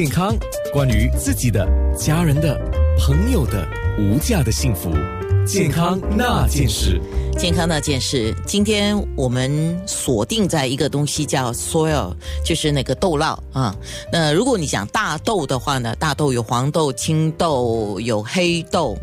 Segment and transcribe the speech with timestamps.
[0.00, 0.32] 健康，
[0.72, 2.56] 关于自己的、家人的、
[3.00, 3.66] 朋友的
[3.98, 4.92] 无价的幸福，
[5.44, 7.00] 健康那件事。
[7.36, 12.14] 健康那件事，今天我们锁定在一个东西叫 soil，
[12.44, 13.74] 就是那个豆酪啊。
[14.12, 18.96] 那如果你讲大豆的话呢，大豆有黄豆、青豆，有黑豆。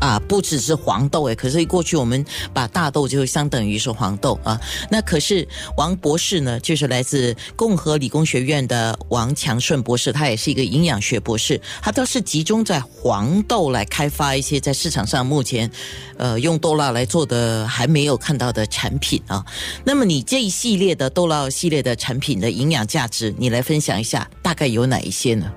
[0.00, 4.60] 啊，不只是黄豆诶，可是过去我们把大豆就相等于是黄豆啊。
[4.90, 5.46] 那可是
[5.76, 15.70] 王博士呢，就是来自共和理工学院的王强顺博士，他也是一个营养学博士，他都是集中在黄豆来开发一些在市场上目前，
[16.18, 19.44] 呃，用豆酪来做的还没有看到的产品啊。
[19.84, 25.52] 那么你这一系列的豆酪系列的产品的营养价值，你来分享一下，大概有哪一些呢？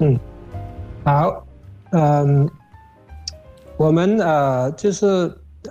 [0.00, 0.18] 嗯，
[1.04, 1.44] 好，
[1.92, 2.50] 嗯。
[3.80, 5.06] 我们呃就是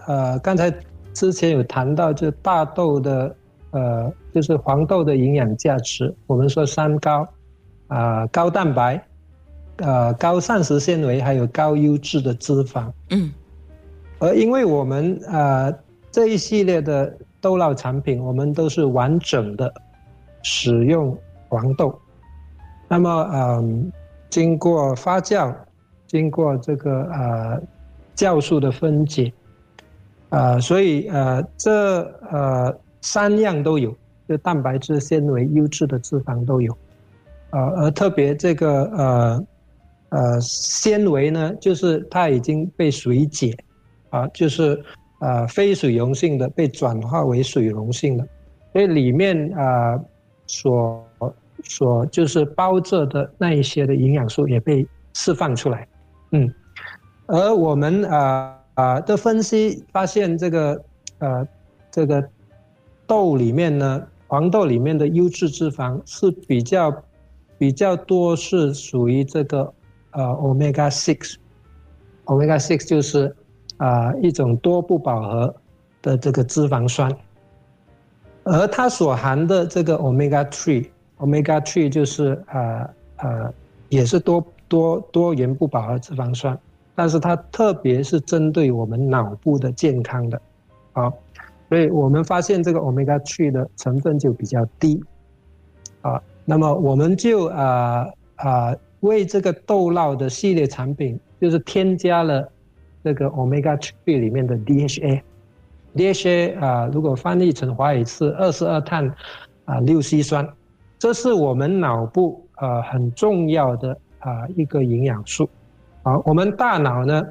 [0.08, 0.74] 呃刚才
[1.14, 3.36] 之前有谈到，就大豆的
[3.70, 7.28] 呃就是黄豆的营养价值，我们说三高
[7.88, 9.00] 啊高蛋白，
[9.78, 12.92] 呃高膳食纤维，还有高优质的脂肪。
[13.12, 13.32] 嗯。
[14.18, 15.72] 而因为我们呃
[16.10, 19.72] 这一系列的豆酪产品，我们都是完整的
[20.42, 21.16] 使用
[21.48, 21.96] 黄豆，
[22.88, 23.92] 那么嗯
[24.32, 25.54] 经过发酵，
[26.08, 27.62] 经过这个呃。
[28.20, 29.32] 酵素的分解，
[30.28, 31.72] 呃，所以呃，这
[32.30, 33.96] 呃三样都有，
[34.28, 36.78] 就蛋白质、纤维、优质的脂肪都有，
[37.52, 39.48] 呃，而特别这个呃
[40.10, 43.56] 呃纤维呢，就是它已经被水解，
[44.10, 44.84] 啊，就是
[45.22, 48.28] 呃非水溶性的被转化为水溶性的，
[48.74, 49.98] 所以里面啊
[50.46, 51.08] 所
[51.64, 55.88] 所就是包着的那一些的营养素也被释放出来，
[56.32, 56.54] 嗯。
[57.32, 60.84] 而我们啊啊的分析发现，这个
[61.20, 61.48] 呃
[61.92, 62.28] 这个
[63.06, 66.92] 豆里面呢，黄豆里面的优质脂肪是比较
[67.60, 69.72] 比较多，是属于这个
[70.10, 73.36] 呃 omega six，omega six 就是
[73.78, 75.56] 啊一种多不饱和
[76.02, 77.16] 的这个脂肪酸，
[78.44, 83.54] 而它所含的这个 omega three，omega three 就是啊啊
[83.90, 86.58] 也是多多多元不饱和脂肪酸。
[87.00, 90.42] 但是它特别是针对我们脑部的健康的，
[90.92, 91.10] 啊，
[91.70, 95.02] 所以我们发现这个 omega three 的成分就比较低，
[96.02, 98.06] 啊，那么我们就啊
[98.36, 102.46] 啊为这个豆酪的系列产品，就是添加了
[103.02, 109.10] 这个 omega three 里面的 DHA，DHA 啊，如果翻译成华语是二十二碳
[109.64, 110.46] 啊六烯酸，
[110.98, 115.50] 这是我们脑部啊很重要的啊一个营养素。
[116.10, 117.24] 好，我们大脑呢，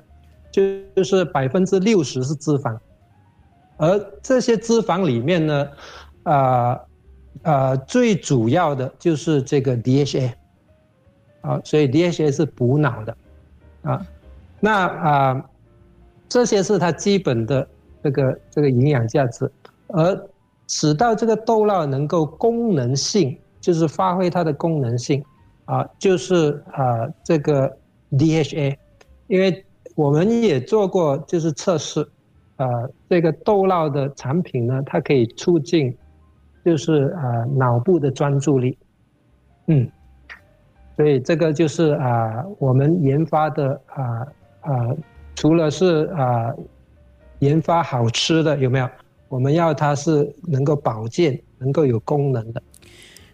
[0.52, 0.62] 就
[0.94, 2.78] 就是百分之六十是脂肪，
[3.76, 5.68] 而这些脂肪里面呢，
[6.22, 6.80] 啊
[7.42, 10.32] 啊，最主要的就是这个 DHA，
[11.40, 13.16] 啊，所以 DHA 是补脑的，
[13.82, 14.06] 啊，
[14.60, 15.44] 那啊，
[16.28, 17.66] 这些是它基本的
[18.00, 19.50] 这个这个营养价值，
[19.88, 20.28] 而
[20.68, 25.24] 使到这个豆酪能够功能性，就是发挥它的功能性，
[25.64, 27.76] 啊，就是啊这个。
[28.12, 28.76] DHA，
[29.26, 29.64] 因为
[29.94, 32.06] 我们也做过就是测试，
[32.56, 35.96] 呃，这个豆酪的产品呢，它可以促进，
[36.64, 38.78] 就是呃脑部的专注力，
[39.66, 39.90] 嗯，
[40.96, 44.26] 所以这个就是啊我们研发的啊
[44.60, 44.96] 啊，
[45.34, 46.54] 除了是啊
[47.40, 48.88] 研发好吃的有没有？
[49.28, 52.62] 我们要它是能够保健、能够有功能的。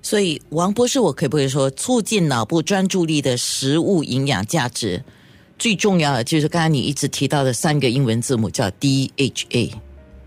[0.05, 5.03] 所以，王博士，我可不可以说，促进脑部专注力的食物营养价值，
[5.59, 9.73] 最重要的就是刚才你一直提到的三个英文字母，叫 DHA。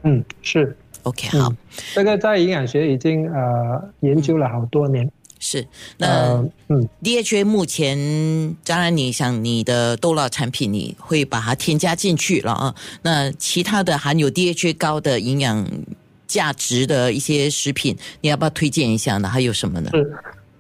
[0.02, 0.76] 嗯，是。
[1.04, 1.54] OK，好。
[1.94, 5.08] 这个在营养学已经呃研究了好多年。
[5.40, 5.64] 是。
[5.98, 12.76] 那嗯，DHA 目前，当然你想你的豆酪产品，你会把它添加进去了啊。
[13.04, 15.64] 那其他的含有 DHA 高的营养。
[16.28, 19.28] 价值的一些食品，你要不要推荐一下呢？
[19.28, 19.90] 还有什么呢？
[19.94, 20.14] 是，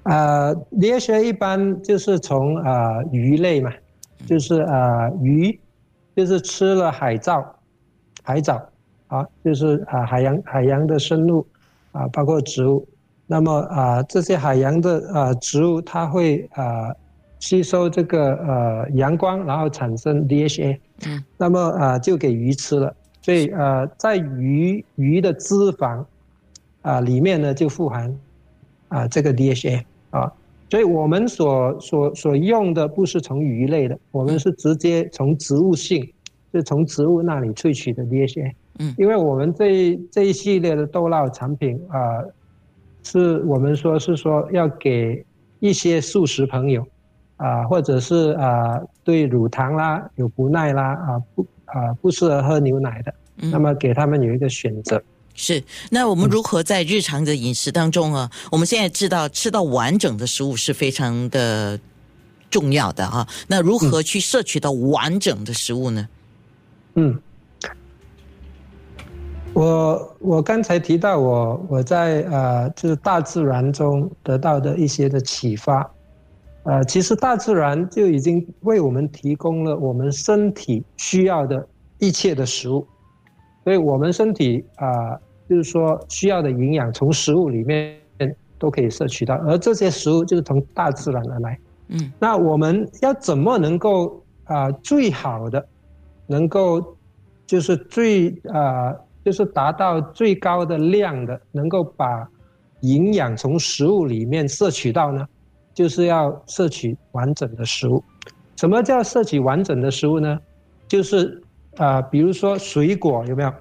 [0.03, 3.71] 呃，DHA 一般就是从啊鱼类嘛，
[4.25, 5.59] 就是啊鱼，
[6.15, 7.44] 就是吃了海藻，
[8.24, 8.69] 海藻
[9.07, 11.45] 啊，就是啊海洋海洋的生物
[11.91, 12.88] 啊，包括植物。
[13.30, 16.95] 那么啊这些海洋的啊植物，它会啊
[17.39, 22.95] 吸收这个呃阳光，然后产生 DHA，嗯，那么啊就给鱼吃了。
[23.27, 26.01] 所以呃，在鱼鱼的脂肪
[26.81, 28.18] 啊里面呢，就富含
[28.88, 30.31] 啊这个 DHA 啊，
[30.69, 36.09] 所以我们所所所用的不是从鱼类的，我们是直接从植物性，
[36.53, 38.53] 是从植物那里萃取的 DHA。
[38.79, 42.24] 嗯，因为我们这这一系列的豆酪产品啊，
[43.03, 45.21] 是我们说是说要给
[45.59, 46.81] 一些素食朋友，
[47.35, 55.01] 啊，或者是啊对乳糖啦有不耐啦啊不啊不适合喝牛奶的，那么给他们有一个选择。
[55.39, 58.31] 是，那我们如何在日常的饮食当中啊？
[58.51, 61.79] 我们现在知道吃到完整的食物是非常的
[62.49, 63.27] 重要的啊。
[63.47, 66.07] 那如何去摄取到完整的食物呢？
[66.95, 67.15] 嗯，
[69.53, 75.87] 我我刚才提到我我在呃就是大自然中得到的一些的启发，
[76.67, 81.67] 呃，其实大自然就已经为我们提供了我们身体需要的
[81.97, 82.85] 一切的食物，
[83.63, 85.17] 所以我们身体啊。
[85.49, 87.97] 就是说，需要的营养从食物里面
[88.59, 91.57] 都可以摄取到，而这些食物就是从大自然而来。
[91.87, 95.65] 嗯，那我们要怎么能够啊最好的，
[96.25, 96.97] 能够
[97.45, 98.93] 就是最啊
[99.23, 102.29] 就是达到最高的量的，能够把
[102.81, 105.25] 营养从食物里面摄取到呢？
[105.77, 108.03] 就是要摄取完整的食物。
[108.56, 110.39] 什么叫摄取完整的食物呢？
[110.88, 111.39] 就是
[111.75, 113.53] 啊，比如说水果有没有？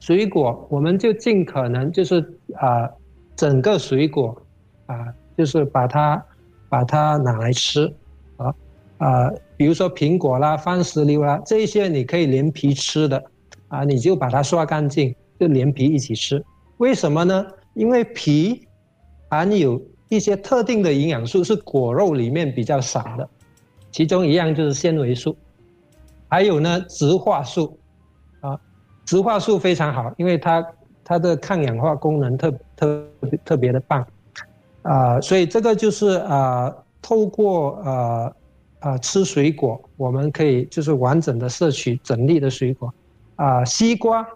[0.00, 2.16] 水果，我们就尽可能就是
[2.54, 2.88] 啊，
[3.36, 4.34] 整个水果
[4.86, 6.24] 啊，就是把它
[6.70, 7.92] 把它拿来吃
[8.38, 8.54] 啊
[8.96, 13.22] 啊，比如说苹果啦、番石榴啦，这些你可以连皮吃的
[13.68, 16.42] 啊，你就把它刷干净，就连皮一起吃。
[16.78, 17.46] 为什么呢？
[17.74, 18.66] 因为皮
[19.28, 19.78] 含有
[20.08, 23.28] 一些特定的营养素，是果肉里面比较少的，
[23.90, 25.36] 其中一样就是纤维素，
[26.28, 27.78] 还有呢，植化素。
[28.40, 28.58] 啊
[29.04, 30.66] 植化素非常好，因为它
[31.02, 33.06] 它的抗氧化功能特特
[33.42, 34.06] 特别的棒，
[34.82, 36.70] 啊，所以这个就是啊，
[37.00, 38.32] 透过啊
[38.80, 42.92] 啊吃水果，我们可以就是完整的摄取整粒的水果，
[43.36, 44.28] 啊，西瓜，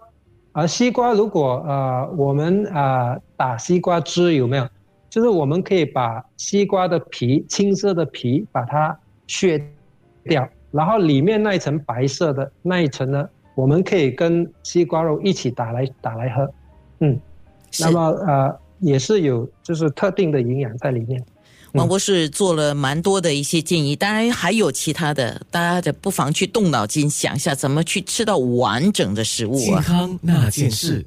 [0.53, 4.67] 啊，西瓜如果啊我们啊打西瓜汁有没有？
[5.13, 9.63] 就是我们可以把西瓜的皮青色的皮把它削
[10.23, 13.29] 掉，然后里面那一层白色的那一层呢？
[13.53, 16.51] 我们可以跟西瓜肉一起打来打来喝，
[17.01, 17.19] 嗯，
[17.79, 21.23] 那么呃也是有就是特定的营养在里面。
[21.73, 29.59] 王博士做了蛮多的一些建议，当然还有其他的，大家的不妨去动脑筋想一下，怎么去吃到完整的食物啊？
[29.59, 31.05] 健康那件事。